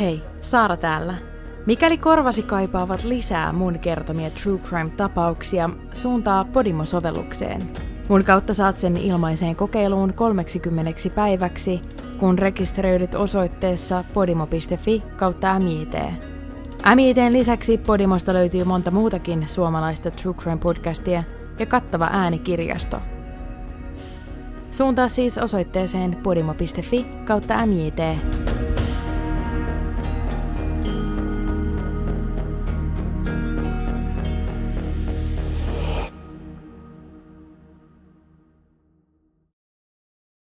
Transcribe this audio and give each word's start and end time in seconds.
Hei, 0.00 0.22
Saara 0.40 0.76
täällä. 0.76 1.14
Mikäli 1.66 1.98
korvasi 1.98 2.42
kaipaavat 2.42 3.04
lisää 3.04 3.52
mun 3.52 3.78
kertomia 3.78 4.30
True 4.30 4.58
Crime-tapauksia, 4.58 5.70
suuntaa 5.92 6.44
Podimo-sovellukseen. 6.44 7.62
Mun 8.08 8.24
kautta 8.24 8.54
saat 8.54 8.78
sen 8.78 8.96
ilmaiseen 8.96 9.56
kokeiluun 9.56 10.14
30 10.14 10.92
päiväksi, 11.14 11.82
kun 12.18 12.38
rekisteröidyt 12.38 13.14
osoitteessa 13.14 14.04
podimo.fi 14.14 15.02
kautta 15.16 15.58
MIT. 15.58 15.94
MITn 16.94 17.32
lisäksi 17.32 17.78
Podimosta 17.78 18.34
löytyy 18.34 18.64
monta 18.64 18.90
muutakin 18.90 19.48
suomalaista 19.48 20.10
True 20.10 20.34
Crime-podcastia 20.34 21.22
ja 21.58 21.66
kattava 21.66 22.08
äänikirjasto. 22.12 23.00
Suuntaa 24.70 25.08
siis 25.08 25.38
osoitteeseen 25.38 26.16
podimo.fi 26.22 27.06
kautta 27.24 27.66
MJT. 27.66 28.43